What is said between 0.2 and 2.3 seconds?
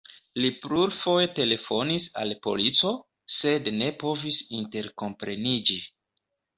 Li plurfoje telefonis